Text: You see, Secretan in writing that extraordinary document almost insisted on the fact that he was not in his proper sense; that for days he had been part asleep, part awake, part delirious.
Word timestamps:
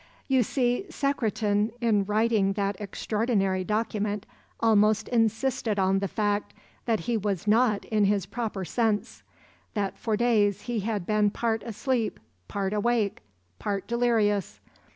You 0.27 0.41
see, 0.41 0.87
Secretan 0.89 1.73
in 1.79 2.05
writing 2.05 2.53
that 2.53 2.75
extraordinary 2.81 3.63
document 3.63 4.25
almost 4.59 5.07
insisted 5.09 5.77
on 5.77 5.99
the 5.99 6.07
fact 6.07 6.55
that 6.85 7.01
he 7.01 7.17
was 7.17 7.45
not 7.45 7.85
in 7.85 8.05
his 8.05 8.25
proper 8.25 8.65
sense; 8.65 9.21
that 9.75 9.99
for 9.99 10.17
days 10.17 10.61
he 10.61 10.79
had 10.79 11.05
been 11.05 11.29
part 11.29 11.61
asleep, 11.61 12.19
part 12.47 12.73
awake, 12.73 13.21
part 13.59 13.85
delirious. 13.87 14.59